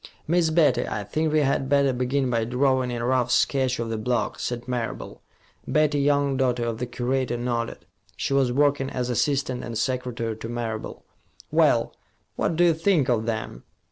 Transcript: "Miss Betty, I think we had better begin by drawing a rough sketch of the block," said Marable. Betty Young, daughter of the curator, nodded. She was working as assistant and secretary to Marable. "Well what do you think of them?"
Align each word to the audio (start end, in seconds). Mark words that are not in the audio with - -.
"Miss 0.25 0.49
Betty, 0.49 0.87
I 0.87 1.03
think 1.03 1.31
we 1.31 1.41
had 1.41 1.69
better 1.69 1.93
begin 1.93 2.31
by 2.31 2.43
drawing 2.43 2.89
a 2.91 3.05
rough 3.05 3.29
sketch 3.29 3.77
of 3.77 3.91
the 3.91 3.99
block," 3.99 4.39
said 4.39 4.67
Marable. 4.67 5.21
Betty 5.67 5.99
Young, 5.99 6.37
daughter 6.37 6.65
of 6.65 6.79
the 6.79 6.87
curator, 6.87 7.37
nodded. 7.37 7.85
She 8.17 8.33
was 8.33 8.51
working 8.51 8.89
as 8.89 9.11
assistant 9.11 9.63
and 9.63 9.77
secretary 9.77 10.35
to 10.37 10.49
Marable. 10.49 11.05
"Well 11.51 11.95
what 12.35 12.55
do 12.55 12.63
you 12.63 12.73
think 12.73 13.09
of 13.09 13.27
them?" 13.27 13.63